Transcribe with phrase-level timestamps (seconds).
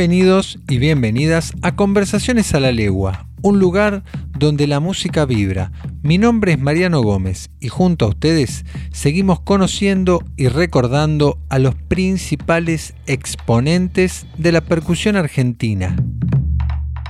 [0.00, 5.72] Bienvenidos y bienvenidas a Conversaciones a la Legua, un lugar donde la música vibra.
[6.02, 11.74] Mi nombre es Mariano Gómez y junto a ustedes seguimos conociendo y recordando a los
[11.74, 15.94] principales exponentes de la percusión argentina.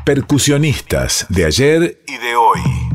[0.04, 2.89] Percusionistas de ayer y de hoy.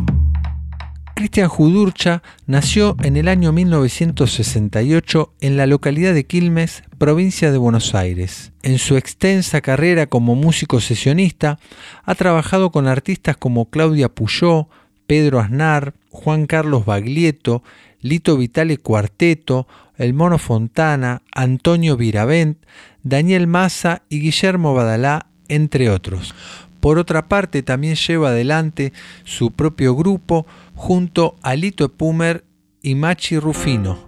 [1.16, 7.96] Cristian Judurcha nació en el año 1968 en la localidad de Quilmes, provincia de Buenos
[7.96, 8.52] Aires.
[8.64, 11.58] En su extensa carrera como músico sesionista,
[12.04, 14.68] ha trabajado con artistas como Claudia Puyó,
[15.08, 17.64] Pedro Aznar, Juan Carlos Baglietto,
[18.02, 22.58] Lito Vitale Cuarteto, El Mono Fontana, Antonio Viravent,
[23.04, 26.36] Daniel Massa y Guillermo Badalá, entre otros.
[26.86, 32.46] Por otra parte, también lleva adelante su propio grupo junto a Lito Pumer
[32.84, 34.05] y Machi Rufino.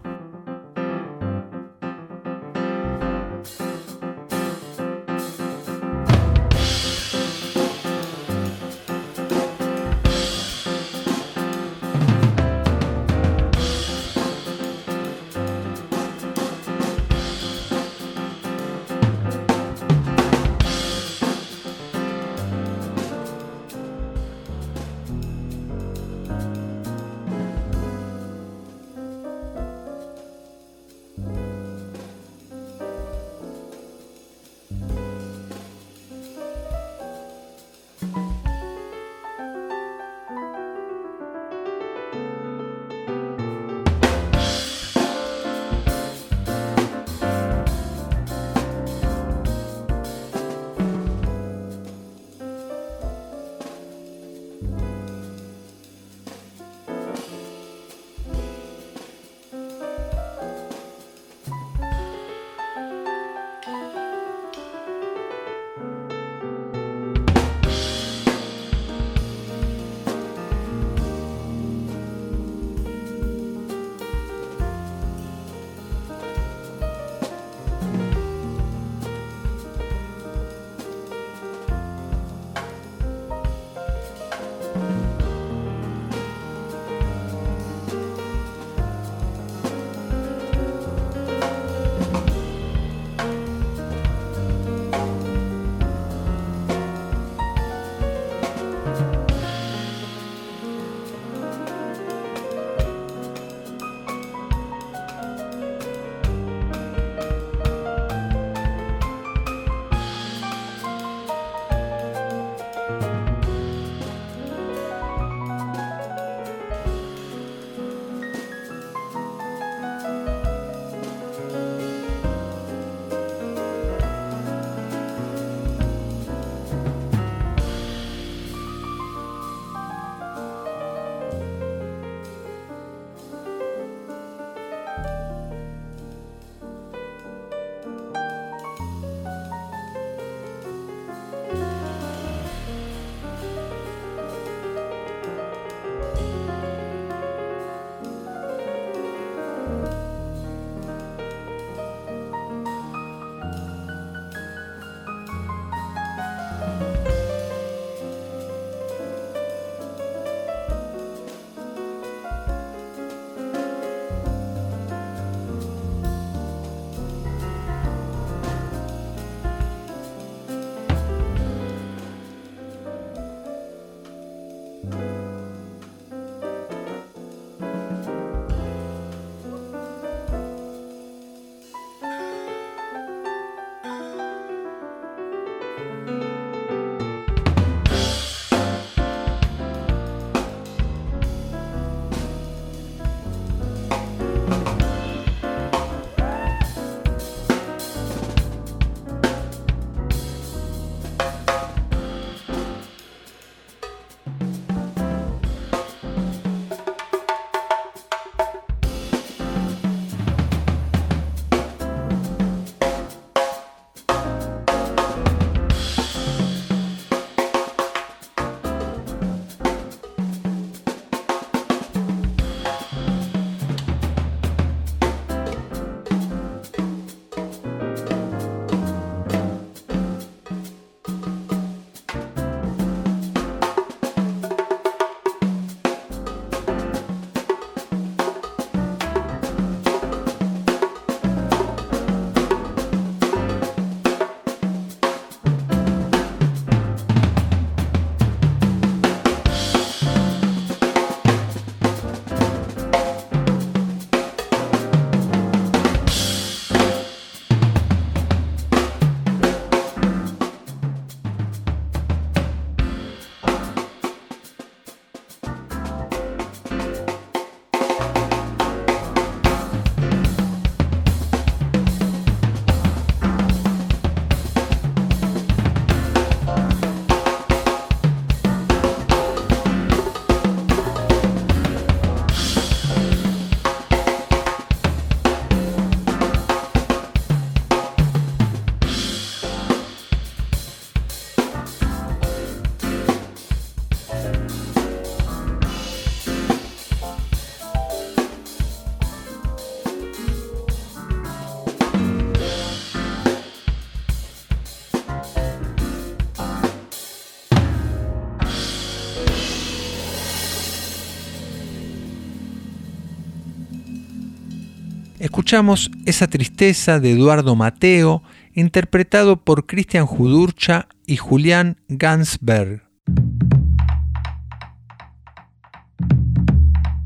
[315.48, 318.22] Escuchamos esa tristeza de Eduardo Mateo,
[318.54, 322.82] interpretado por Christian Judurcha y Julián Gansberg.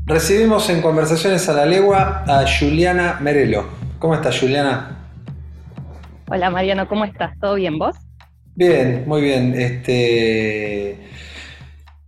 [0.06, 3.64] Recibimos en Conversaciones a la Legua a Juliana Merelo.
[4.00, 4.98] ¿Cómo estás, Juliana?
[6.28, 7.38] Hola, Mariano, ¿cómo estás?
[7.38, 7.94] ¿Todo bien, vos?
[8.56, 9.54] Bien, muy bien.
[9.54, 10.98] Este,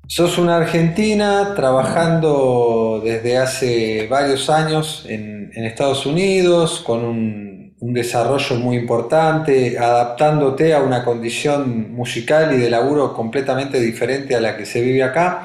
[0.06, 8.76] sos una argentina trabajando desde hace varios años en, Estados Unidos, con un, desarrollo muy
[8.76, 14.80] importante, adaptándote a una condición musical y de laburo completamente diferente a la que se
[14.80, 15.44] vive acá.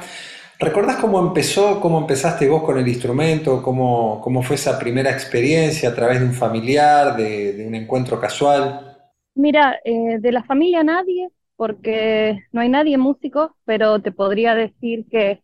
[0.57, 5.89] ¿Recordás cómo empezó, cómo empezaste vos con el instrumento, cómo, cómo fue esa primera experiencia
[5.89, 8.97] a través de un familiar, de, un encuentro casual?
[9.35, 11.29] Mira, eh, de la familia nadie,
[11.59, 15.43] porque no hay nadie músico, pero te podría decir que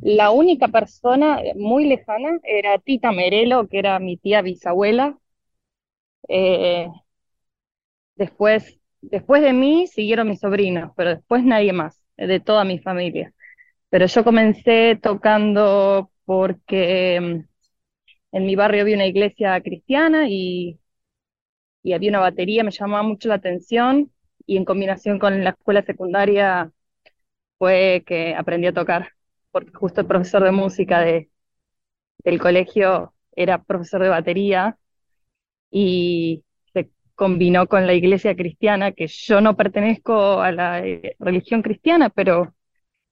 [0.00, 5.18] la única persona muy lejana era Tita Merelo, que era mi tía bisabuela.
[6.28, 6.88] Eh,
[8.16, 13.32] después, después de mí siguieron mis sobrinos, pero después nadie más, de toda mi familia.
[13.90, 17.16] Pero yo comencé tocando porque
[18.32, 20.78] en mi barrio había una iglesia cristiana y,
[21.82, 24.10] y había una batería, me llamaba mucho la atención
[24.46, 26.72] y en combinación con la escuela secundaria
[27.58, 29.12] fue que aprendí a tocar,
[29.50, 31.30] porque justo el profesor de música de,
[32.24, 34.78] del colegio era profesor de batería
[35.70, 41.62] y se combinó con la iglesia cristiana, que yo no pertenezco a la eh, religión
[41.62, 42.54] cristiana, pero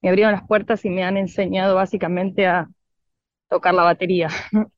[0.02, 2.68] me abrieron las puertas y me han enseñado básicamente a
[3.48, 4.28] tocar la batería.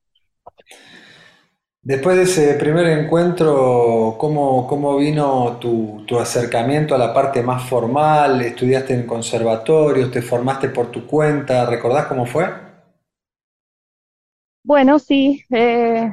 [1.87, 7.69] Después de ese primer encuentro, ¿cómo, cómo vino tu, tu, acercamiento a la parte más
[7.69, 8.41] formal?
[8.41, 10.11] ¿Estudiaste en conservatorios?
[10.11, 11.65] ¿Te formaste por tu cuenta?
[11.65, 12.45] ¿Recordás cómo fue?
[14.65, 15.45] Bueno, sí.
[15.49, 16.11] Eh,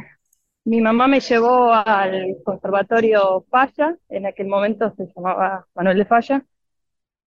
[0.66, 6.46] mi mamá me llevó al conservatorio Falla, en aquel momento se llamaba Manuel de Falla,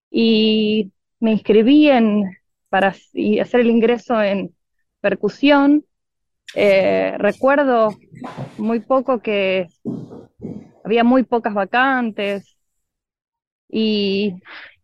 [0.09, 2.31] y me inscribí en,
[2.69, 4.55] para hacer el ingreso en
[5.01, 5.85] percusión.
[6.55, 7.97] Eh, recuerdo
[8.59, 9.67] muy poco que
[10.85, 12.57] había muy pocas vacantes
[13.69, 14.35] y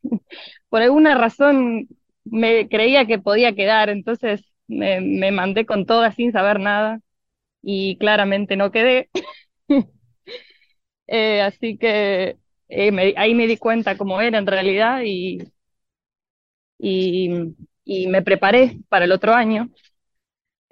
[0.68, 1.88] por alguna razón
[2.24, 7.00] me creía que podía quedar, entonces me, mandé con todas sin saber nada
[7.62, 9.10] y claramente no quedé.
[11.08, 12.38] Eh, así que
[12.68, 15.38] eh, ahí me di cuenta cómo era en realidad y
[16.82, 19.70] y, me preparé para el otro año.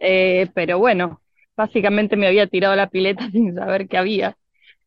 [0.01, 1.23] Eh, pero bueno,
[1.57, 4.39] básicamente me había tirado la pileta sin saber qué había,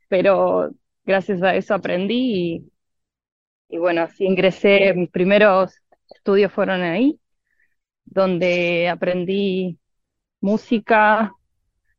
[0.10, 0.72] pero
[1.06, 2.72] gracias a eso aprendí
[3.70, 5.76] y, bueno, así ingresé, mis primeros
[6.16, 7.20] estudios fueron ahí,
[8.06, 9.80] donde aprendí
[10.42, 11.34] música,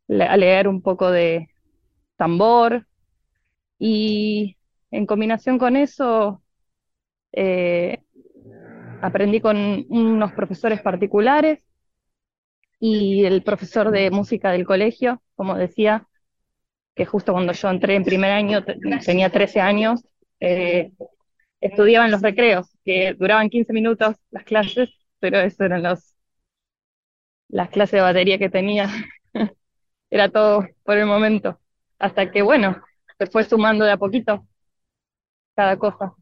[0.09, 1.49] a leer un poco de
[2.16, 2.87] tambor
[3.78, 4.56] y
[4.90, 6.42] en combinación con eso
[7.33, 8.02] eh,
[9.02, 11.61] aprendí con unos profesores particulares
[12.81, 16.09] y el profesor de música del colegio, como decía,
[16.95, 18.64] que justo cuando yo entré en primer año,
[19.04, 20.02] tenía 13 años,
[20.40, 20.93] eh,
[21.61, 24.90] estudiaba en los recreos, que duraban 15 minutos las clases,
[25.21, 26.16] pero eso eran los,
[27.49, 28.90] las clases de batería que tenía.
[30.11, 31.61] Era todo por el momento.
[31.99, 32.83] Hasta que, bueno,
[33.19, 34.47] se fue sumando de a poquito
[35.57, 36.14] cada cosa.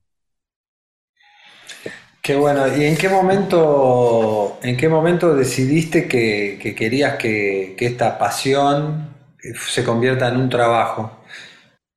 [2.22, 2.68] Qué bueno.
[2.68, 10.28] ¿Y en qué momento, en qué momento decidiste que, querías que, esta pasión se convierta
[10.28, 11.10] en un trabajo?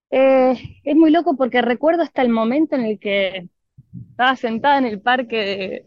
[0.09, 3.49] Eh, es muy loco porque recuerdo hasta el momento en el que
[4.09, 5.85] estaba sentada en el parque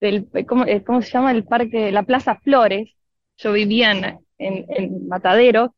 [0.00, 1.30] del, ¿cómo, eh, ¿cómo, se llama?
[1.30, 2.90] El parque, la Plaza Flores.
[3.38, 5.74] Yo vivía en, en, Matadero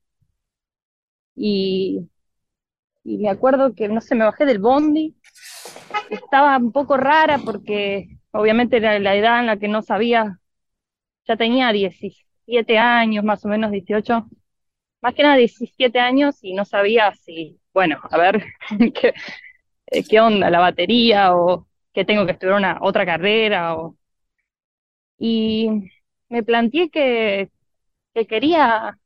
[1.36, 2.08] y
[3.04, 5.14] me acuerdo que, no sé, me bajé del bondi
[6.10, 10.38] estaba un poco rara porque obviamente era la edad en la que no sabía,
[11.26, 14.26] ya tenía 17 años, más o menos 18,
[15.00, 18.44] más que nada 17 años y no sabía si, bueno, a ver,
[18.94, 19.14] qué,
[19.86, 23.96] eh, qué onda, la batería o que tengo que estudiar una otra carrera o...
[25.18, 25.68] Y
[26.28, 27.50] me planteé que
[28.28, 28.98] quería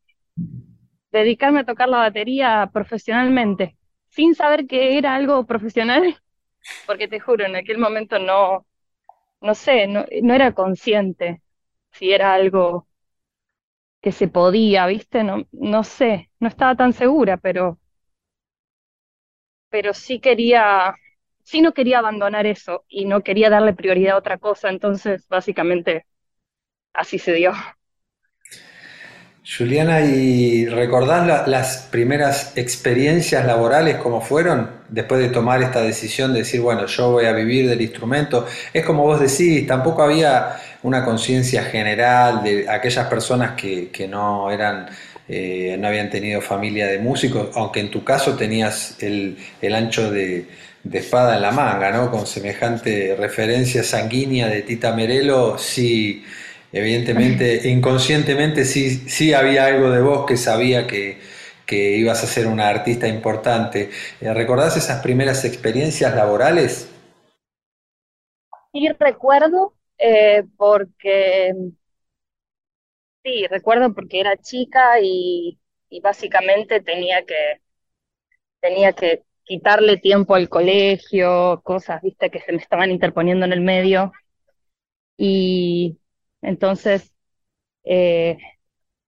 [1.13, 3.77] dedicarme a tocar la batería profesionalmente,
[4.09, 6.17] sin saber que era algo profesional
[6.85, 8.67] porque te juro, en aquel momento no,
[9.43, 11.43] no sé, no, era consciente
[11.93, 12.89] si era algo
[14.03, 15.23] que se podía, ¿viste?
[15.25, 17.79] No, no sé, no estaba tan segura, pero,
[19.69, 20.95] pero sí quería,
[21.43, 26.07] sí no quería abandonar eso y no quería darle prioridad a otra cosa, entonces básicamente
[26.95, 27.53] así se dio.
[29.51, 36.41] Juliana, ¿y recordás las primeras experiencias laborales cómo fueron después de tomar esta decisión de
[36.41, 38.47] decir, bueno, yo voy a vivir del instrumento?
[38.75, 44.51] Es como vos decís, tampoco había una conciencia general de aquellas personas que, que no
[44.51, 44.87] eran,
[45.27, 50.11] eh, no habían tenido familia de músicos, aunque en tu caso tenías el, el ancho
[50.11, 50.47] de,
[50.85, 52.11] de espada en la manga, ¿no?
[52.11, 56.23] Con semejante referencia sanguínea de Tita Merelo, sí
[56.73, 61.19] Evidentemente, inconscientemente sí, sí había algo de vos que sabía que,
[61.67, 63.91] que ibas a ser una artista importante.
[64.21, 66.89] Eh, ¿Recordás esas primeras experiencias laborales?
[68.73, 71.55] Sí, recuerdo eh, porque,
[73.25, 75.59] sí, recuerdo porque era chica y,
[75.89, 77.61] y básicamente tenía que,
[78.61, 83.61] tenía que quitarle tiempo al colegio, cosas, viste, que se me estaban interponiendo en el
[83.61, 84.13] medio.
[85.17, 85.99] Y
[86.43, 87.13] entonces,
[87.85, 88.39] eh,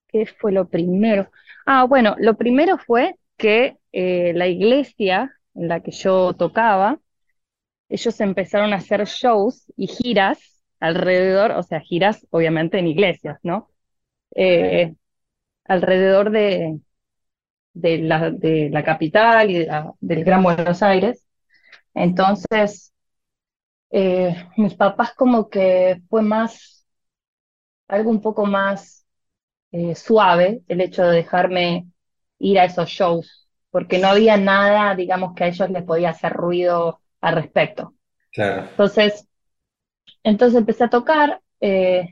[0.08, 1.30] ¿qué fue lo primero?
[1.66, 7.00] Ah, bueno, lo primero fue que eh, la iglesia en la que yo tocaba,
[7.88, 13.70] ellos empezaron a hacer shows y giras alrededor, o sea, giras obviamente en iglesias, ¿no?
[14.36, 14.94] Eh,
[15.66, 16.80] alrededor de,
[17.74, 19.66] de, la, de la capital y
[20.00, 21.26] del Gran Buenos Aires.
[21.94, 22.92] Entonces,
[24.56, 26.79] mis papás como que fue más
[27.90, 29.06] algo un poco más
[29.72, 31.88] eh, suave el hecho de dejarme
[32.38, 36.32] ir a esos shows, porque no había nada, digamos, que a ellos les podía hacer
[36.32, 37.94] ruido al respecto.
[38.32, 38.68] Claro.
[38.70, 39.28] Entonces,
[40.22, 42.08] entonces empecé a tocar, eh,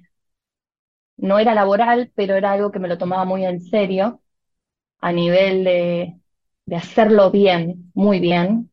[1.17, 4.23] no era laboral, pero era algo que me lo tomaba muy en serio,
[5.01, 6.21] a nivel de,
[6.67, 8.73] de hacerlo bien, muy bien.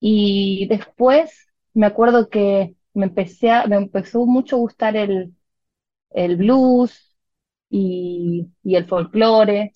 [0.00, 5.34] Y después me acuerdo que me empecé a, me empezó mucho a gustar el,
[6.14, 7.16] el blues
[7.70, 9.72] y, el folclore.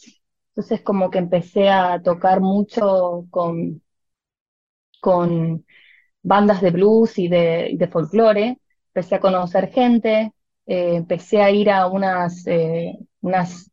[0.51, 3.83] Entonces como que empecé a tocar mucho con,
[5.01, 5.65] con
[6.23, 8.59] bandas de blues y de, de folclore.
[8.95, 10.33] Empecé a conocer gente,
[10.67, 13.71] eh, empecé a ir a unas, eh, unas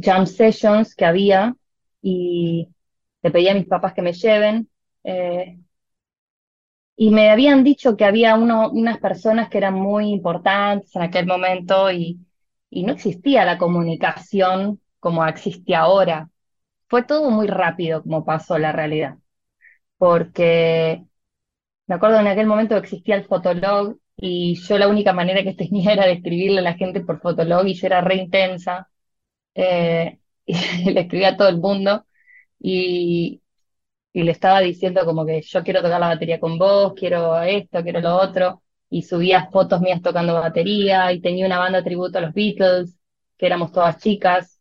[0.00, 1.54] jam sessions que había
[2.02, 2.68] y
[3.22, 4.68] le pedí a mis papás que me lleven.
[5.04, 5.58] Eh,
[7.00, 11.26] y me habían dicho que había uno, unas personas que eran muy importantes en aquel
[11.26, 12.18] momento y,
[12.70, 16.28] y no existía la comunicación como existe ahora.
[16.88, 19.16] Fue todo muy rápido como pasó la realidad,
[19.98, 21.04] porque
[21.86, 25.92] me acuerdo en aquel momento existía el Fotolog y yo la única manera que tenía
[25.94, 28.88] era de escribirle a la gente por Fotolog y yo era re intensa
[29.54, 32.06] eh, y le escribía a todo el mundo
[32.60, 33.42] y,
[34.18, 37.84] y le estaba diciendo como que yo quiero tocar la batería con vos, quiero esto,
[37.84, 42.22] quiero lo otro, y subía fotos mías tocando batería, y tenía una banda tributo a
[42.22, 42.98] los Beatles,
[43.36, 44.60] que éramos todas chicas,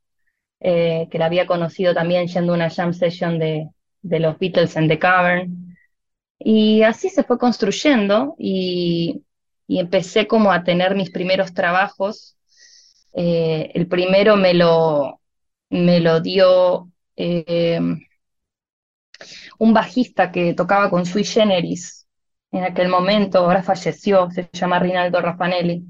[0.60, 3.68] eh, que la había conocido también yendo a una jam session de,
[4.04, 5.76] de los Beatles en The Cavern.
[6.38, 9.24] Y así se fue construyendo y,
[9.68, 12.38] y empecé como a tener mis primeros trabajos.
[13.14, 15.20] Eh, el primero me lo,
[15.72, 17.80] me lo dio eh,
[19.60, 22.08] un bajista que tocaba con Sui Generis
[22.52, 25.84] en aquel momento, ahora falleció, se llama Rinaldo Raffanelli.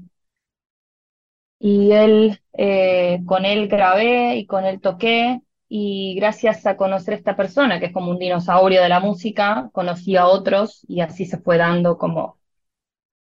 [1.60, 7.16] Y él, eh, con él grabé y con él toqué, y gracias a conocer a
[7.18, 11.26] esta persona, que es como un dinosaurio de la música, conocí a otros y así
[11.26, 12.38] se fue dando como,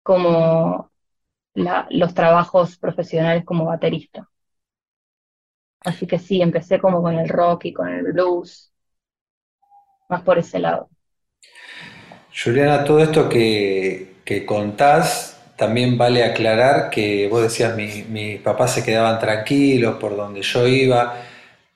[0.03, 0.91] como
[1.89, 4.29] los trabajos profesionales como baterista.
[5.81, 8.73] Así que sí, empecé como con el rock y con el blues,
[10.09, 10.89] más por ese lado.
[12.33, 18.83] Juliana, todo esto que, que contás, también vale aclarar que vos decías, mis papás se
[18.83, 21.15] quedaban tranquilos por donde yo iba.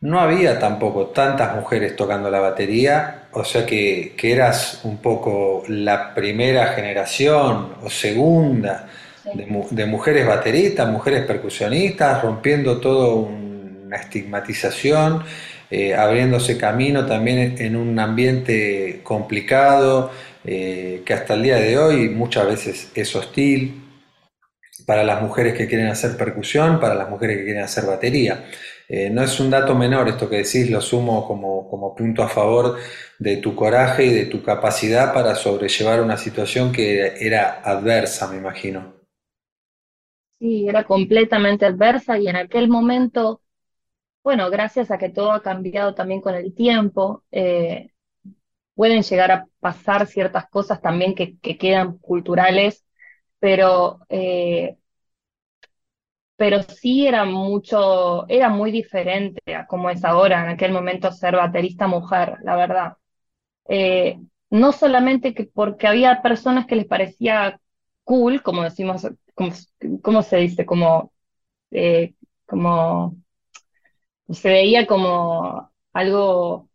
[0.01, 5.63] No había tampoco tantas mujeres tocando la batería, o sea que, que eras un poco
[5.67, 8.87] la primera generación o segunda
[9.33, 15.23] de, de, mujeres bateristas, mujeres percusionistas, rompiendo toda una estigmatización
[15.71, 20.11] eh, abriéndose camino también en un ambiente complicado,
[20.43, 23.83] eh, que hasta el día de hoy muchas veces es hostil
[24.85, 28.45] para las mujeres que quieren hacer percusión, para las mujeres que quieren hacer batería.
[28.87, 32.27] Eh, no es un dato menor esto que decís, lo sumo como, como punto a
[32.27, 32.77] favor
[33.19, 38.37] de tu coraje y de tu capacidad para sobrellevar una situación que era adversa, me
[38.37, 38.95] imagino.
[40.39, 43.41] Sí, era completamente adversa y en aquel momento
[44.23, 47.91] bueno, gracias a que todo ha cambiado también con el tiempo, eh,
[48.75, 52.85] pueden llegar a pasar ciertas cosas también que, quedan culturales,
[53.39, 54.77] pero eh,
[56.35, 61.35] pero sí era mucho, era muy diferente a como es ahora, en aquel momento ser
[61.35, 62.93] baterista mujer, la verdad.
[63.69, 67.59] Eh, no solamente que porque había personas que les parecía
[68.03, 69.07] cool, como decimos,
[70.03, 70.65] ¿cómo se dice?
[70.65, 71.13] Como,
[72.45, 73.15] como
[74.33, 76.69] se veía como algo,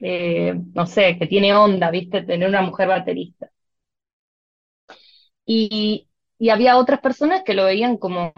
[0.00, 2.22] eh, no sé, que tiene onda, ¿viste?
[2.22, 3.50] Tener una mujer baterista.
[5.46, 6.08] Y,
[6.38, 8.32] y había otras personas que lo veían como,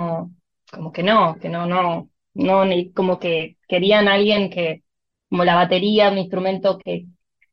[0.72, 4.84] como que no, que no, no, no, ni como que querían a alguien que,
[5.28, 7.06] como la batería, un instrumento que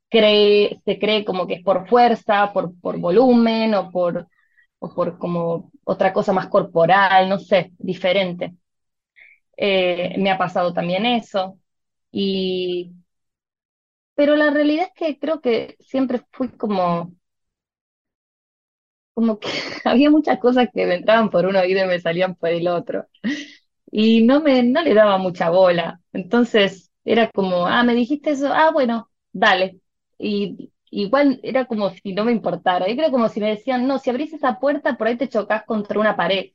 [0.10, 4.28] cree, se cree como que es por fuerza, por, por volumen o por,
[4.80, 8.56] o por como otra cosa más corporal, no sé, diferente.
[9.58, 11.60] Eh, me ha pasado también eso.
[12.12, 12.94] Y,
[14.16, 17.14] pero la realidad es que creo que siempre fui como,
[19.14, 19.50] como que
[19.86, 23.08] había muchas cosas que me entraban por uno y me salían por el otro.
[23.92, 26.02] Y no me, no le daba mucha bola.
[26.14, 29.82] Entonces era como, ah, me dijiste eso, ah, bueno, dale.
[30.20, 32.88] Y igual era como si no me importara.
[32.88, 36.00] Era como si me decían, no, si abrís esa puerta, por ahí te chocas contra
[36.02, 36.52] una pared.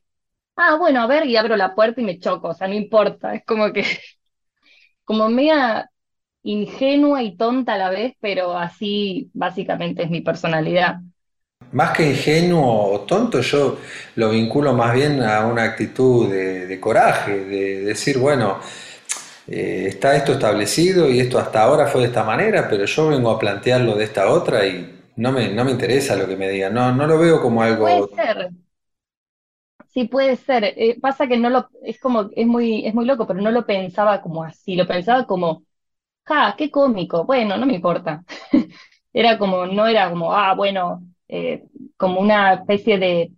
[0.55, 3.33] Ah, bueno, a ver, y abro la puerta y me choco, o sea, no importa.
[3.33, 3.83] Es como que,
[5.05, 5.89] como media
[6.43, 10.97] ingenua y tonta a la vez, pero así básicamente es mi personalidad.
[11.71, 13.79] Más que ingenuo o tonto, yo
[14.15, 18.59] lo vinculo más bien a una actitud de, coraje, de decir, bueno,
[19.47, 23.31] eh, está esto establecido y esto hasta ahora fue de esta manera, pero yo vengo
[23.31, 26.73] a plantearlo de esta otra y no me, no me interesa lo que me digan,
[26.73, 27.85] no, no lo veo como algo...
[27.85, 28.49] Puede ser,
[29.93, 30.63] sí puede ser.
[30.65, 33.65] Eh, pasa que no lo, es como, es muy, es muy loco, pero no lo
[33.65, 35.63] pensaba como así, lo pensaba como,
[36.25, 38.23] ja, qué cómico, bueno, no me importa.
[39.13, 41.65] Era como, no era como, ah, bueno, eh,
[41.97, 43.31] como una especie de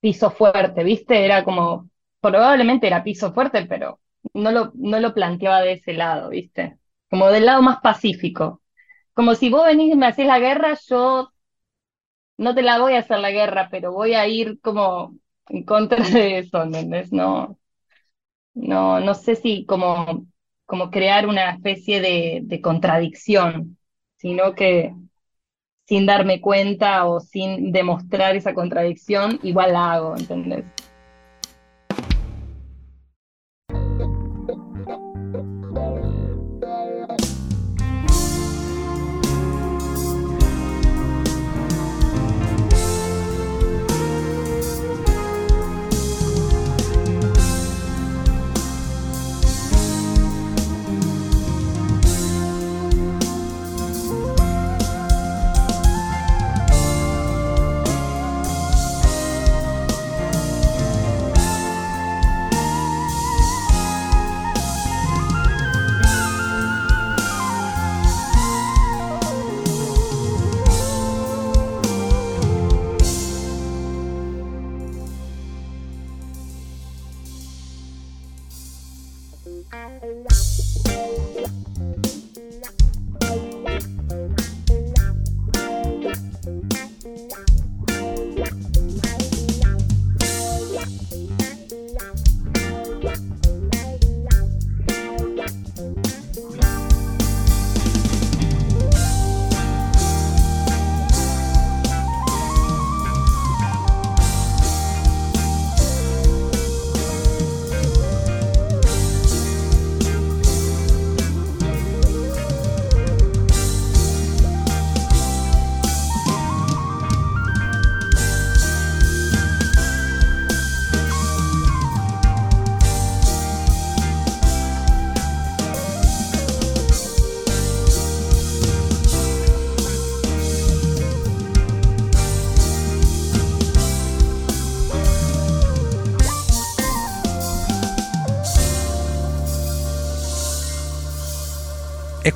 [0.00, 1.24] piso fuerte, ¿viste?
[1.24, 1.90] Era como,
[2.20, 4.00] probablemente era piso fuerte, pero
[4.34, 6.78] no lo, no lo planteaba de ese lado, ¿viste?
[7.10, 8.62] Como del lado más pacífico.
[9.14, 11.30] Como si vos venís y me hacés la guerra, yo
[12.36, 15.14] no te la voy a hacer la guerra, pero voy a ir como
[15.48, 17.12] en contra de eso, ¿entendés?
[17.12, 17.58] No,
[18.54, 20.26] no, no sé si como,
[20.66, 23.78] como crear una especie de, de contradicción,
[24.16, 24.94] sino que
[25.86, 30.66] sin darme cuenta o sin demostrar esa contradicción, igual la hago, ¿entendés?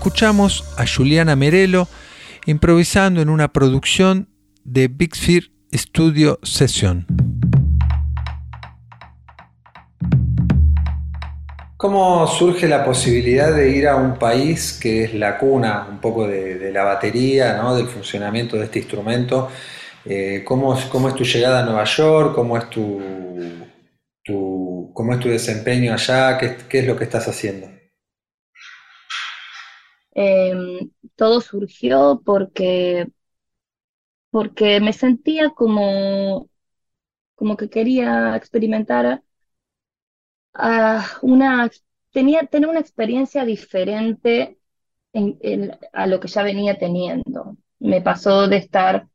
[0.03, 1.87] Escuchamos a Juliana Merelo
[2.47, 4.29] improvisando en una producción
[4.65, 7.07] de Big Fear Studio Session.
[11.77, 16.27] ¿Cómo surge la posibilidad de ir a un país que es la cuna un poco
[16.27, 17.77] de, la batería, ¿no?
[17.77, 19.51] del funcionamiento de este instrumento?
[20.05, 22.35] Eh, ¿cómo, ¿cómo, es tu llegada a Nueva York?
[22.35, 23.01] ¿Cómo es tu,
[24.93, 26.37] cómo es tu desempeño allá?
[26.38, 27.71] ¿Qué, ¿Qué es lo que estás haciendo?
[30.14, 33.09] Em, todo surgió porque,
[34.31, 36.48] porque me sentía como,
[37.37, 39.22] como que quería experimentar
[41.22, 41.70] una,
[42.12, 44.59] tenía, tener una experiencia diferente
[45.92, 47.57] a lo que ya venía teniendo.
[47.79, 49.09] Me pasó de estar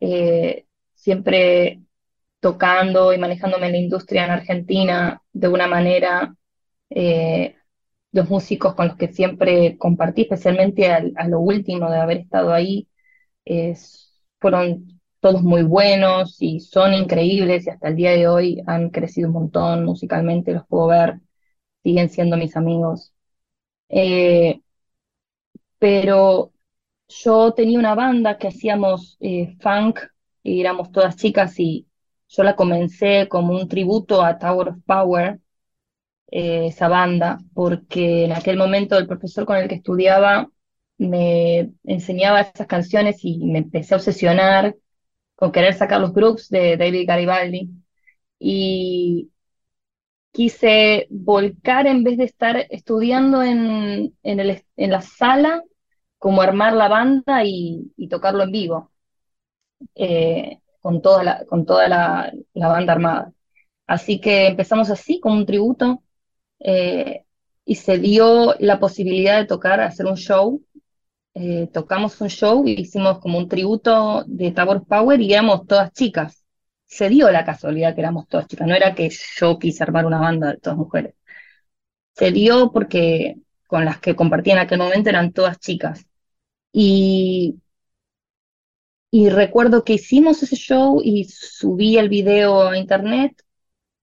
[0.00, 1.80] eh, siempre
[2.40, 6.34] tocando y manejándome en la industria en Argentina de una manera,
[6.90, 7.56] eh,
[8.12, 12.88] los músicos con los que siempre compartí, especialmente a lo último de haber estado ahí,
[14.40, 19.28] fueron todos muy buenos y son increíbles y hasta el día de hoy han crecido
[19.28, 21.20] un montón musicalmente, los puedo ver,
[21.82, 23.12] siguen siendo mis amigos.
[23.88, 24.60] Eh,
[25.78, 26.52] pero
[27.08, 30.00] yo tenía una banda que hacíamos eh, funk
[30.42, 31.86] y éramos todas chicas y
[32.28, 35.40] yo la comencé como un tributo a Tower of Power,
[36.30, 40.50] eh, esa banda, porque en aquel momento el profesor con el que estudiaba
[40.98, 44.76] me enseñaba esas canciones y me empecé a obsesionar
[45.34, 47.70] con querer sacar los groups de David Garibaldi.
[48.38, 49.30] Y
[50.32, 55.62] quise volcar en vez de estar estudiando en, el, en la sala,
[56.18, 58.92] como armar la banda y, tocarlo en vivo,
[59.94, 63.32] eh, con toda, la, con toda la, banda armada.
[63.86, 66.02] Así que empezamos así, como un tributo,
[66.60, 67.24] eh,
[67.64, 70.62] y se dio la posibilidad de tocar, hacer un show.
[71.34, 75.92] Eh, tocamos un show y hicimos como un tributo de Tower Power y éramos todas
[75.92, 76.44] chicas.
[76.86, 80.18] Se dio la casualidad que éramos todas chicas, no era que yo quise armar una
[80.20, 81.14] banda de todas mujeres.
[82.14, 86.06] Se dio porque con las que compartía en aquel momento eran todas chicas.
[86.72, 87.60] Y,
[89.10, 93.42] y recuerdo que hicimos ese show y subí el video a internet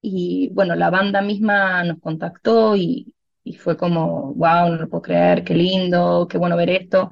[0.02, 3.14] y bueno, la banda misma nos contactó y,
[3.60, 7.12] fue como, wow, no lo puedo creer, qué lindo, qué bueno ver esto.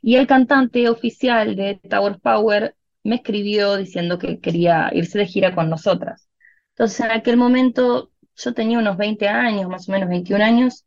[0.00, 5.54] Y el cantante oficial de Tower Power me escribió diciendo que quería irse de gira
[5.54, 6.28] con nosotras.
[6.70, 10.84] Entonces en aquel momento yo tenía unos 20 años, más o menos 21 años,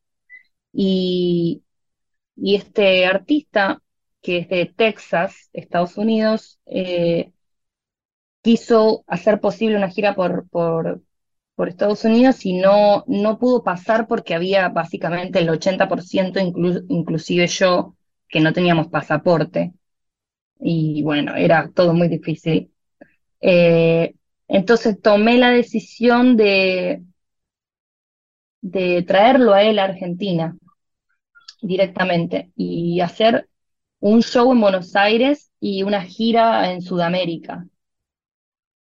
[0.74, 1.64] y,
[2.36, 3.82] y este artista
[4.26, 7.32] que es de Texas, Estados Unidos, eh,
[8.42, 10.48] quiso hacer posible una gira por,
[11.56, 16.40] por Estados Unidos y no, no pudo pasar porque había básicamente el 80%,
[16.90, 17.96] inclusive yo,
[18.30, 19.74] que no teníamos pasaporte.
[20.60, 22.72] Y bueno, era todo muy difícil.
[23.42, 24.16] Eh,
[24.48, 27.04] entonces tomé la decisión de,
[28.62, 30.58] de traerlo a él a Argentina
[31.62, 33.50] directamente y hacer
[34.00, 37.68] un show en Buenos Aires y una gira en Sudamérica.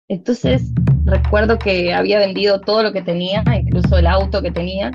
[0.09, 0.73] Entonces
[1.05, 4.90] recuerdo que había vendido todo lo que tenía, incluso el auto que tenía,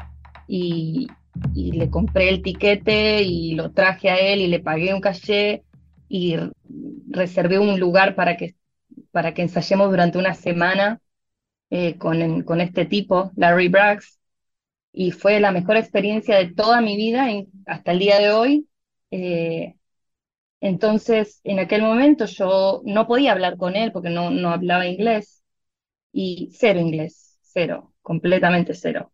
[0.47, 1.07] y,
[1.55, 5.63] le compré el tiquete y lo traje a él y le pagué un caché
[6.07, 6.35] y
[7.09, 8.55] reservé un lugar para que,
[9.11, 11.01] para que ensayemos durante una semana
[11.71, 14.19] eh, con, con este tipo, Larry Braggs,
[14.91, 17.27] y fue la mejor experiencia de toda mi vida
[17.65, 18.67] hasta el día de hoy.
[19.09, 19.75] Eh,
[20.63, 25.43] entonces, en aquel momento yo no podía hablar con él porque no, no hablaba inglés
[26.13, 29.13] y cero inglés, cero, completamente cero.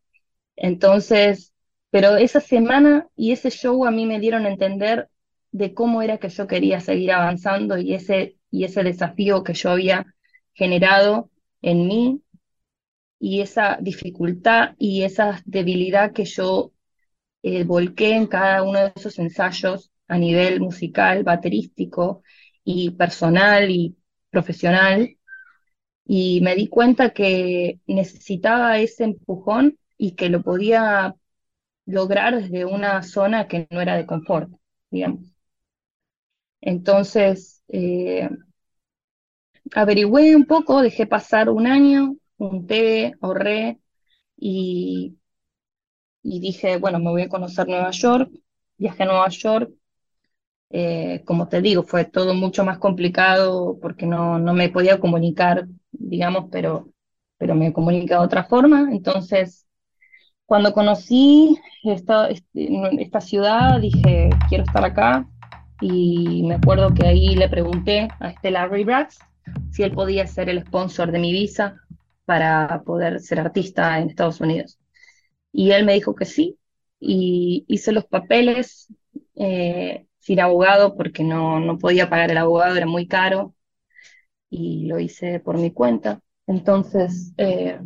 [0.55, 1.53] Entonces,
[1.91, 5.09] pero esa semana y ese show a mí me dieron a entender
[5.51, 9.71] de cómo era que yo quería seguir avanzando y ese, y ese desafío que yo
[9.71, 10.05] había
[10.53, 11.31] generado
[11.61, 12.21] en mí
[13.19, 16.71] y esa dificultad y esa debilidad que yo
[17.43, 22.23] eh, volqué en cada uno de esos ensayos a nivel musical, baterístico
[22.65, 23.97] y personal y
[24.31, 25.17] profesional.
[26.05, 31.15] Y me di cuenta que necesitaba ese empujón y que lo podía
[31.85, 34.51] lograr desde una zona que no era de confort,
[34.91, 35.35] digamos.
[36.61, 38.29] Entonces, eh,
[39.75, 43.79] averigüé un poco, dejé pasar un año, junté, ahorré
[44.37, 45.17] y,
[46.23, 48.31] y dije, bueno, me voy a conocer Nueva York.
[48.77, 49.71] Viajé a Nueva York
[50.69, 55.67] eh, como te digo, fue todo mucho más complicado porque no, no me podía comunicar,
[55.91, 56.89] digamos, pero,
[57.37, 58.89] pero me comunica de otra forma.
[58.91, 59.67] Entonces,
[60.45, 65.27] cuando conocí esta, este, esta ciudad, dije, quiero estar acá.
[65.81, 69.19] Y me acuerdo que ahí le pregunté a este Larry Braggs
[69.71, 71.77] si él podía ser el sponsor de mi visa
[72.25, 74.77] para poder ser artista en Estados Unidos.
[75.51, 76.57] Y él me dijo que sí,
[76.99, 78.87] y hice los papeles.
[79.35, 83.55] Eh, sin abogado porque no, no podía pagar el abogado, era muy caro
[84.49, 86.21] y lo hice por mi cuenta.
[86.47, 87.79] Entonces, eh,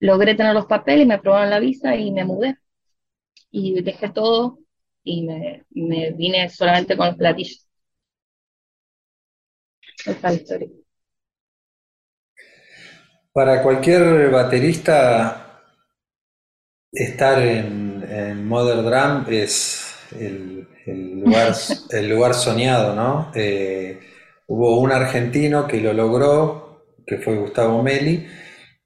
[0.00, 2.56] logré tener los papeles, me aprobaron la visa y me mudé.
[3.50, 4.60] Y dejé todo
[5.04, 7.66] y me, me vine solamente con los platillos.
[10.06, 10.68] Esa es la historia.
[13.32, 15.60] Para cualquier baterista
[16.92, 19.85] estar en, en Mother Drum es
[20.20, 21.54] el, lugar,
[21.90, 23.32] el lugar soñado, ¿no?
[23.34, 23.98] Eh,
[24.46, 28.26] hubo un argentino que lo logró, que fue Gustavo Meli,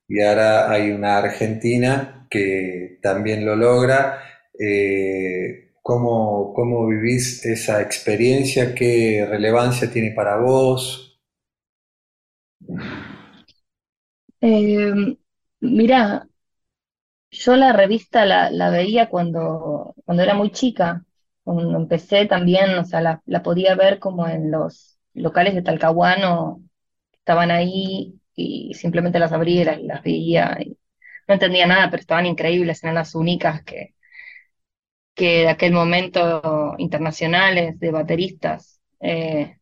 [0.09, 4.23] y ahora hay una argentina que también lo logra.
[4.59, 8.75] Eh, ¿cómo, ¿Cómo vivís esa experiencia?
[8.75, 11.21] ¿Qué relevancia tiene para vos?
[14.41, 15.17] Eh,
[15.61, 16.29] mira,
[17.31, 21.05] yo la revista la, veía cuando, cuando era muy chica,
[21.55, 26.63] cuando empecé también, o sea, la, podía ver como en los locales de Talcahuano,
[27.13, 30.57] estaban ahí y simplemente las abría y las, veía.
[30.61, 30.79] Y
[31.29, 33.95] no entendía nada, pero estaban increíbles, eran las únicas que,
[35.15, 38.81] que de aquel momento internacionales de bateristas.
[39.01, 39.59] Eh,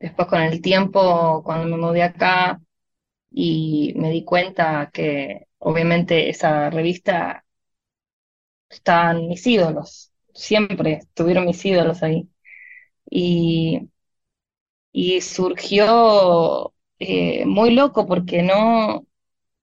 [0.00, 2.60] después con el tiempo, cuando me mudé acá
[3.30, 7.44] y me di cuenta que obviamente esa revista
[8.70, 12.28] estaban mis ídolos, siempre estuvieron mis ídolos ahí.
[13.10, 13.90] Y,
[14.92, 19.06] y surgió eh, muy loco porque no,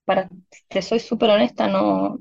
[0.05, 0.29] para
[0.69, 2.19] que soy súper honesta, no,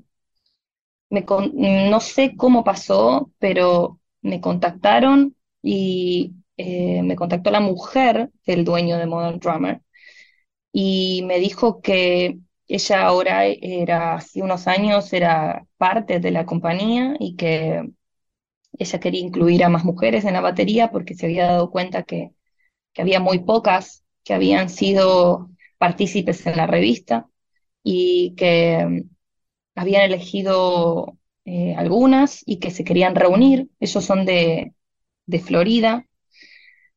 [1.10, 8.64] me no sé cómo pasó, pero me contactaron y eh, me contactó la mujer del
[8.64, 9.80] dueño de Modern Drummer
[10.72, 17.16] y me dijo que ella ahora era, hace unos años, era parte de la compañía
[17.20, 17.90] y que
[18.78, 22.32] ella quería incluir a más mujeres en la batería porque se había dado cuenta que,
[22.96, 27.28] había muy pocas que habían sido partícipes en la revista
[27.84, 29.10] y que mm,
[29.76, 33.68] habían elegido eh, algunas y que se querían reunir.
[33.80, 34.74] Ellos son de,
[35.26, 36.06] de Florida,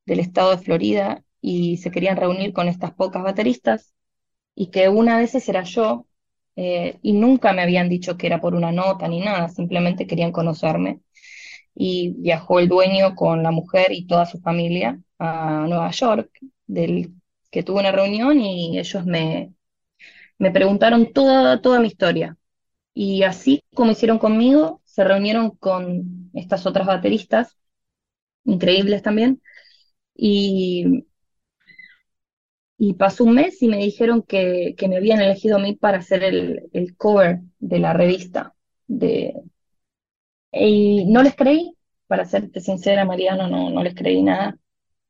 [0.05, 3.93] del estado de Florida, y se querían reunir con estas pocas bateristas
[4.55, 6.07] y que una de esas era yo,
[6.55, 10.31] eh, y nunca me habían dicho que era por una nota ni nada, simplemente querían
[10.31, 11.01] conocerme.
[11.75, 16.29] Y viajó el dueño con la mujer y toda su familia a Nueva York,
[16.67, 17.13] del
[17.51, 19.53] que tuvo una reunión y ellos me,
[20.37, 22.37] me preguntaron toda, toda mi historia.
[22.93, 27.57] Y así como hicieron conmigo, se reunieron con estas otras bateristas,
[28.45, 29.41] increíbles también,
[30.15, 31.05] y
[32.83, 36.23] y pasó un mes y me dijeron que, me habían elegido a mí para hacer
[36.23, 38.55] el, cover de la revista.
[38.87, 39.35] De...
[40.51, 41.75] Y no les creí,
[42.07, 44.57] para serte sincera, Mariano, no, no les creí nada.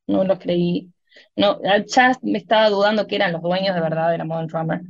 [0.08, 0.94] No los creí.
[1.36, 4.82] No, ya me estaba dudando que eran los dueños de verdad de la Modern Drummer.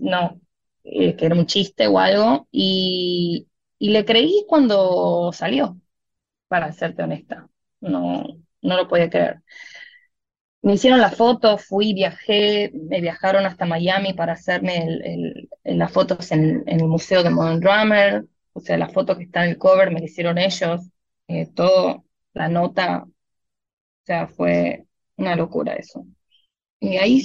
[0.00, 0.40] No,
[0.84, 2.48] eh, que era un chiste o algo.
[2.50, 5.78] Y, y le creí cuando salió,
[6.48, 7.48] para serte honesta.
[7.80, 8.24] No,
[8.62, 9.42] no lo podía creer.
[10.62, 16.64] Me hicieron la foto, fui, viajé, me viajaron hasta Miami para hacerme las fotos en,
[16.66, 18.24] el Museo de Modern Drummer,
[18.56, 20.82] o sea, la foto que está en el cover me la hicieron ellos,
[21.28, 23.12] eh, todo, la nota, o
[24.04, 26.06] sea, fue una locura eso.
[26.80, 27.22] Y ahí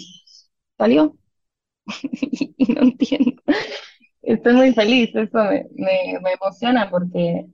[0.78, 1.18] salió,
[2.58, 3.42] y no entiendo.
[4.22, 5.40] Estoy muy feliz, eso
[5.76, 7.46] me, me emociona porque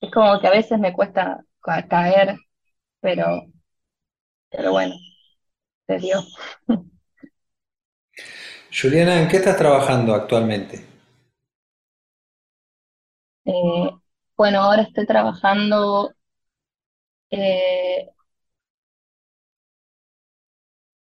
[0.00, 1.44] es como que a veces me cuesta
[1.88, 2.36] caer,
[3.00, 3.46] pero
[4.50, 4.94] pero bueno,
[5.86, 6.20] se dio.
[8.70, 10.87] Juliana, ¿en qué estás trabajando actualmente?
[13.48, 13.90] Eh,
[14.36, 16.12] bueno, ahora estoy trabajando
[17.30, 18.08] eh,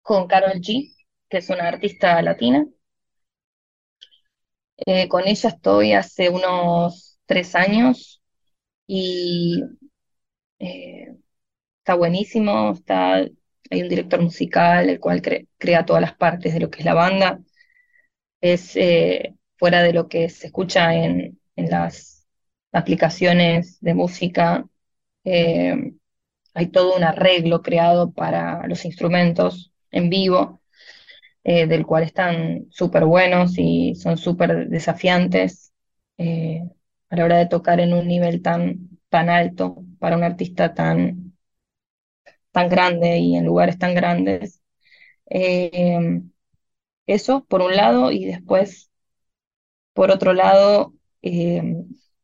[0.01, 0.95] con Carol G,
[1.29, 2.65] que es una artista latina.
[4.77, 8.21] Eh, con ella estoy hace unos tres años
[8.87, 9.63] y
[10.59, 15.21] está buenísimo, está, hay un director musical el cual
[15.57, 17.39] crea todas las partes de lo que es la banda.
[18.41, 18.73] Es
[19.57, 22.16] fuera de lo que se escucha en, las
[22.77, 24.65] aplicaciones de música.
[25.23, 25.93] Eh,
[26.55, 30.61] hay todo un arreglo creado para los instrumentos en vivo,
[31.43, 35.73] eh, del cual están súper buenos y son súper desafiantes
[37.09, 41.33] a la hora de tocar en un nivel tan, tan alto para un artista tan,
[42.51, 44.61] tan grande y en lugares tan grandes.
[45.29, 46.21] Eh,
[47.07, 48.91] eso por un lado y después,
[49.93, 51.63] por otro lado, eh,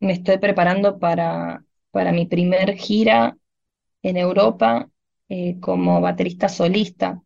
[0.04, 3.38] me estoy preparando para, para mi primer gira
[4.04, 4.90] en Europa
[5.30, 7.22] eh, como baterista solista.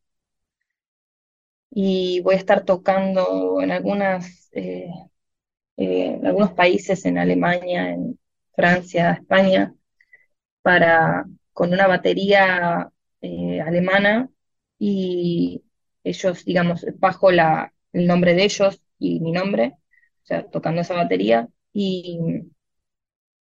[1.69, 4.49] Y voy a estar tocando en algunas,
[5.77, 8.19] en algunos países, en Alemania, en
[8.55, 9.73] Francia, España,
[10.61, 14.29] para, con una batería eh, alemana
[14.79, 15.63] y
[16.03, 19.73] ellos, digamos, bajo la, el nombre de ellos y mi nombre,
[20.23, 22.19] o sea, tocando esa batería y,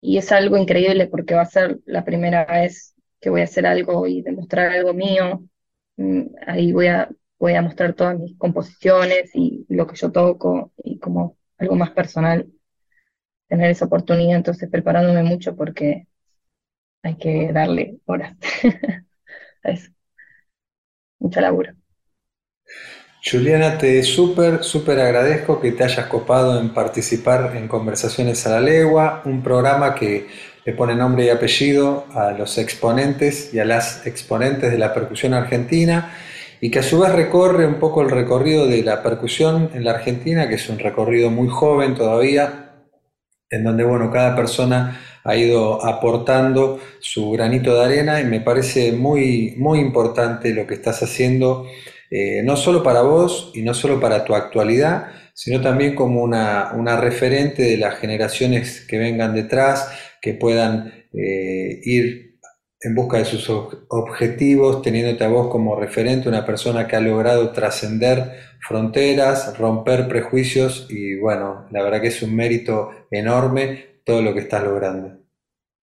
[0.02, 3.66] y es algo increíble porque va a ser la primera vez que voy a hacer
[3.66, 5.44] algo y demostrar algo mío.
[5.96, 10.72] Mm, ahí voy a, voy a mostrar todas mis composiciones y lo que yo toco
[10.78, 12.52] y como algo más personal,
[13.48, 16.08] tener esa oportunidad, entonces preparándome mucho porque
[17.02, 18.36] hay que darle horas
[19.64, 19.92] a eso.
[21.20, 21.72] Mucha laburo.
[23.24, 28.60] Juliana, te súper, súper agradezco que te hayas copado en participar en Conversaciones a la
[28.60, 30.26] Legua, un programa que
[30.64, 35.34] le pone nombre y apellido a los exponentes y a las exponentes de la percusión
[35.34, 36.12] argentina
[36.60, 39.92] y que a su vez recorre un poco el recorrido de la percusión en la
[39.92, 42.72] Argentina, que es un recorrido muy joven todavía,
[43.50, 48.90] en donde bueno, cada persona ha ido aportando su granito de arena y me parece
[48.90, 51.68] muy, muy importante lo que estás haciendo
[52.14, 57.00] eh, no solo para vos y no solo para tu actualidad, sino también como una,
[57.00, 59.88] referente de las generaciones que vengan detrás,
[60.20, 62.36] que puedan eh, ir
[62.82, 67.50] en busca de sus objetivos, teniéndote a vos como referente, una persona que ha logrado
[67.50, 74.34] trascender fronteras, romper prejuicios y bueno, la verdad que es un mérito enorme todo lo
[74.34, 75.16] que estás logrando.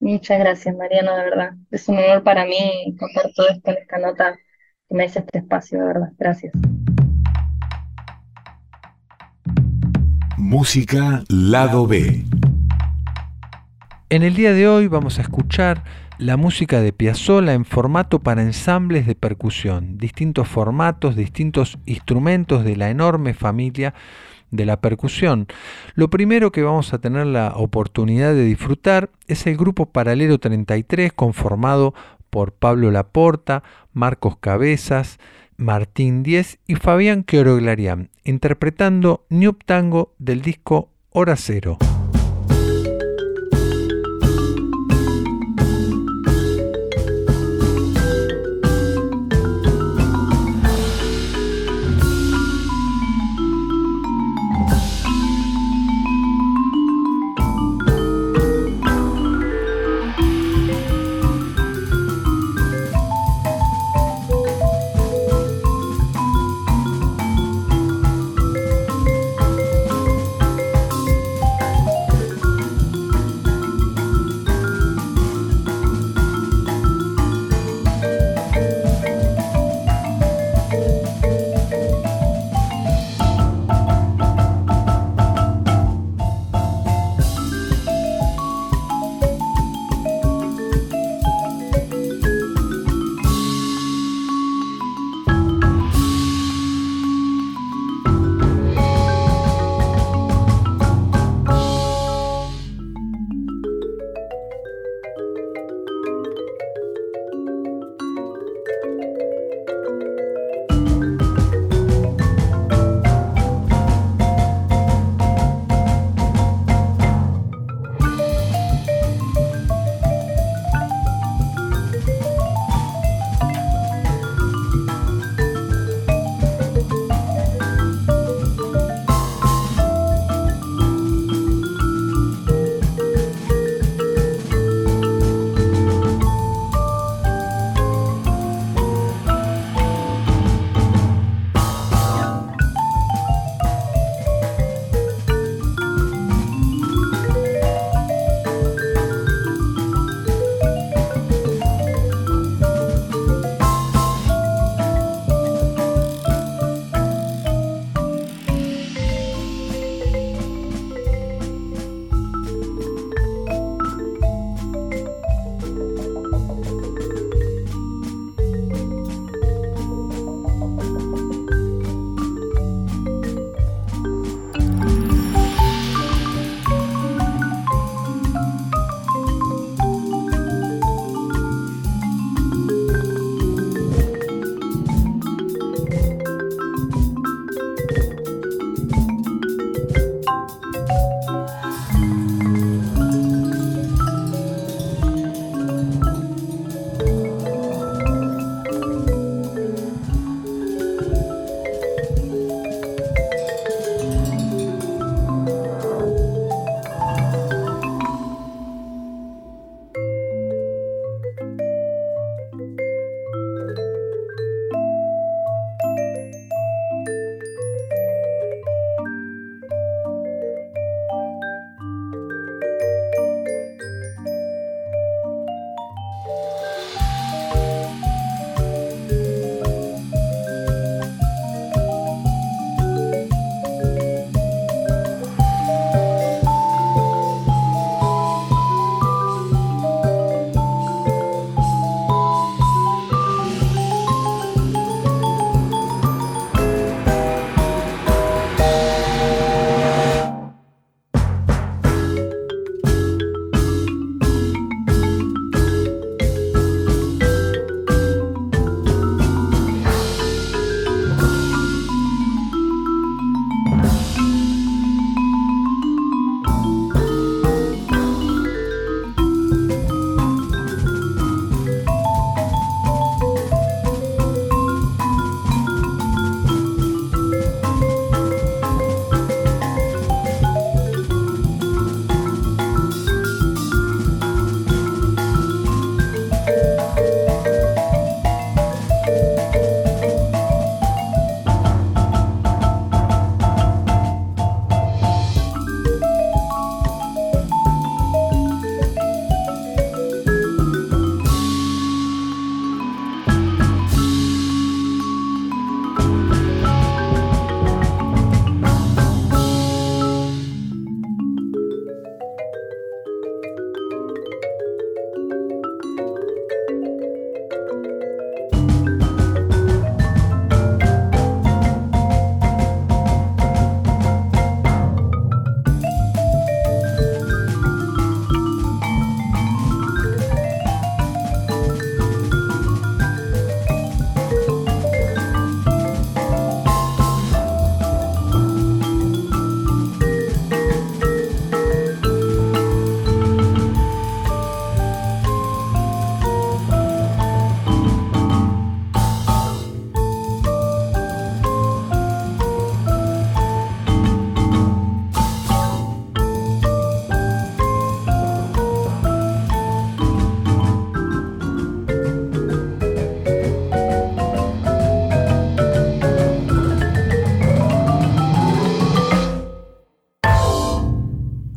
[0.00, 1.50] Muchas gracias, Mariano, de verdad.
[1.70, 4.38] Es un honor para mí contar todo esto en esta nota
[4.88, 6.12] que me des este espacio, de verdad.
[6.18, 6.52] Gracias.
[10.36, 12.24] Música Lado B.
[14.10, 15.82] En el día de hoy vamos a escuchar
[16.18, 22.76] la música de Piazzolla en formato para ensambles de percusión, distintos formatos, distintos instrumentos de
[22.76, 23.94] la enorme familia
[24.50, 25.48] de la percusión.
[25.94, 31.12] Lo primero que vamos a tener la oportunidad de disfrutar es el grupo Paralelo 33
[31.12, 31.94] conformado
[32.34, 35.20] por Pablo Laporta, Marcos Cabezas,
[35.56, 41.78] Martín Díez y Fabián Queoroglarián, interpretando New Tango del disco Hora Cero.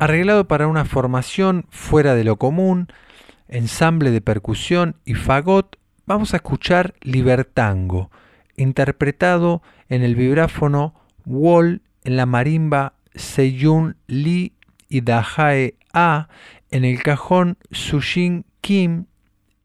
[0.07, 2.87] Arreglado para una formación fuera de lo común,
[3.49, 8.09] ensamble de percusión y fagot, vamos a escuchar Libertango,
[8.55, 10.95] interpretado en el vibráfono
[11.25, 14.53] Wall, en la marimba Seyun Lee
[14.87, 16.29] y Dahae A,
[16.71, 19.07] en el cajón Sushin Kim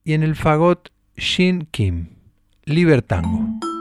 [0.03, 2.17] y en el fagot Shin Kim.
[2.65, 3.72] Libertango.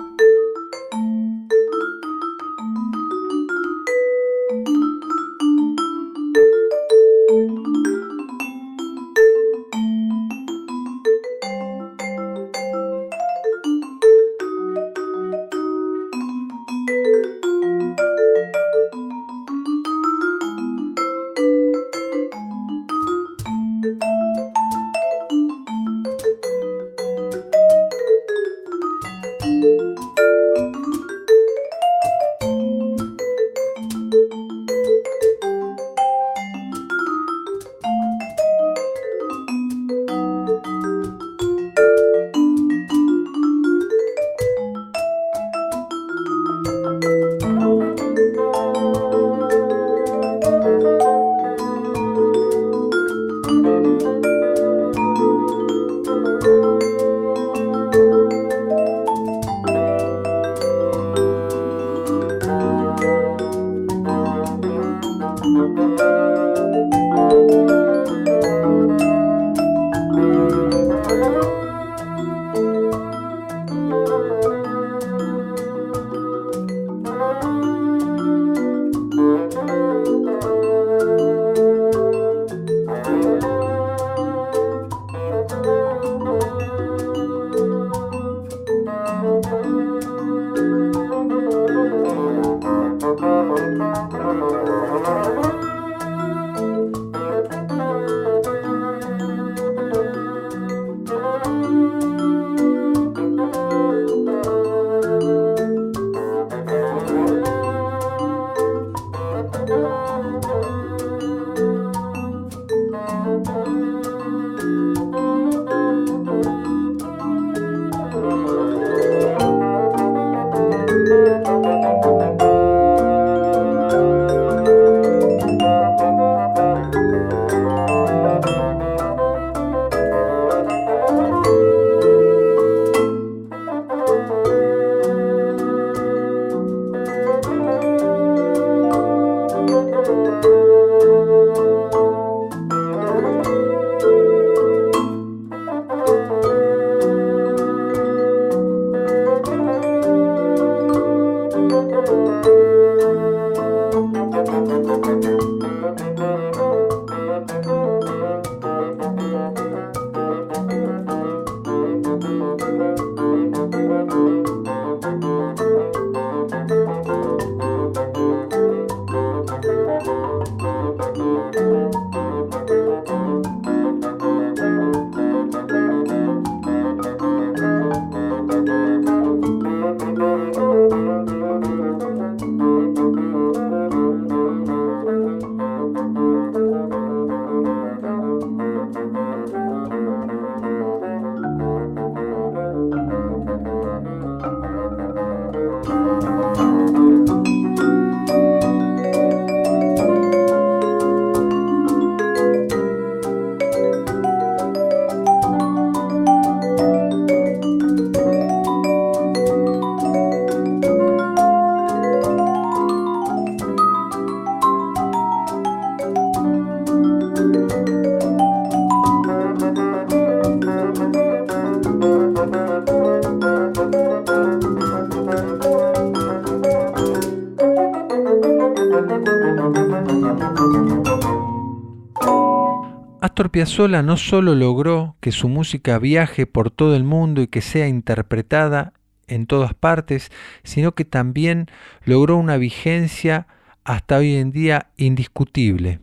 [233.52, 237.88] Piazzolla no solo logró que su música viaje por todo el mundo y que sea
[237.88, 238.94] interpretada
[239.28, 240.32] en todas partes,
[240.64, 241.68] sino que también
[242.06, 243.48] logró una vigencia
[243.84, 246.00] hasta hoy en día indiscutible.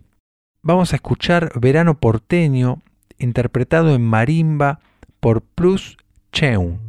[0.63, 2.83] Vamos a escuchar Verano porteño,
[3.19, 4.81] interpretado en marimba
[5.21, 5.97] por Plus
[6.33, 6.88] Cheung.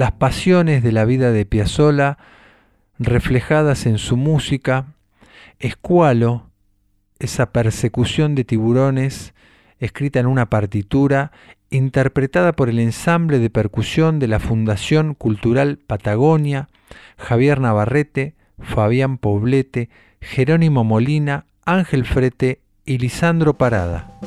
[0.00, 2.16] Las pasiones de la vida de Piazzolla
[2.98, 4.94] reflejadas en su música,
[5.58, 6.46] Escualo,
[7.18, 9.34] esa persecución de tiburones
[9.78, 11.32] escrita en una partitura,
[11.68, 16.70] interpretada por el ensamble de percusión de la Fundación Cultural Patagonia,
[17.18, 19.90] Javier Navarrete, Fabián Poblete,
[20.22, 24.18] Jerónimo Molina, Ángel Frete y Lisandro Parada.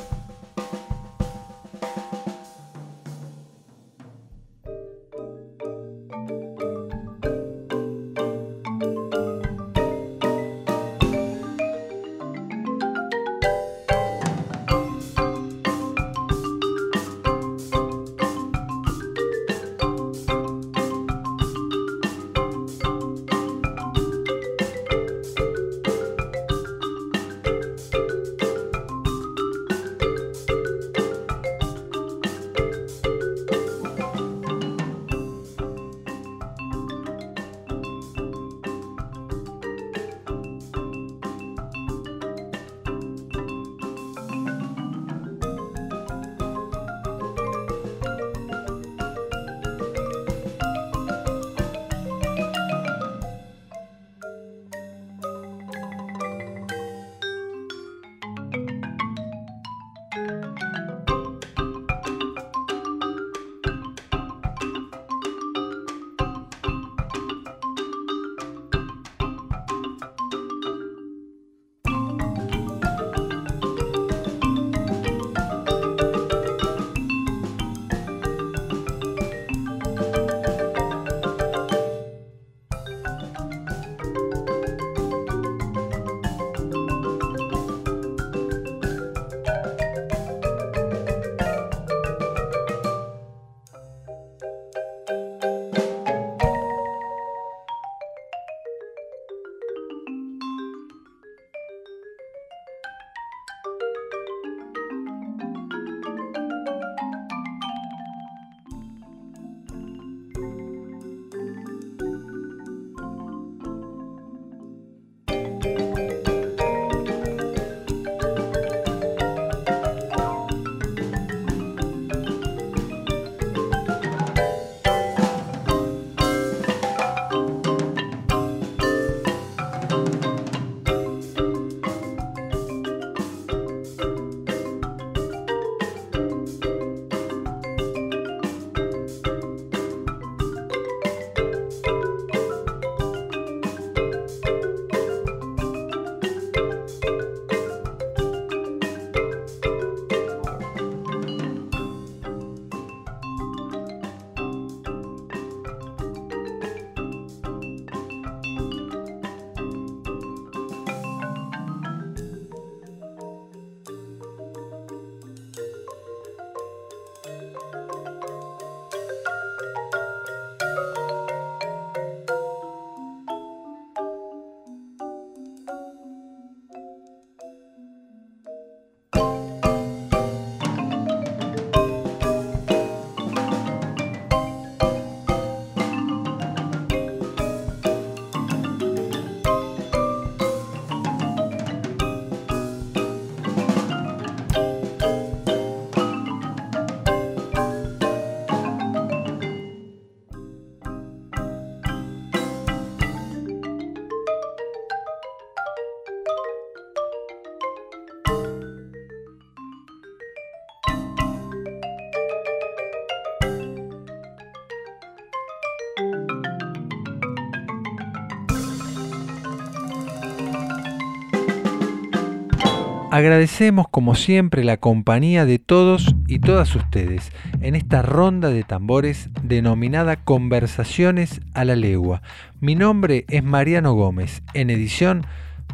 [223.14, 229.30] Agradecemos como siempre la compañía de todos y todas ustedes en esta ronda de tambores
[229.44, 232.24] denominada Conversaciones a la Legua.
[232.60, 235.28] Mi nombre es Mariano Gómez, en edición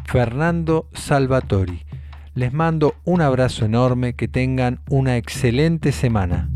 [0.04, 1.86] Fernando Salvatori.
[2.34, 6.50] Les mando un abrazo enorme, que tengan una excelente semana.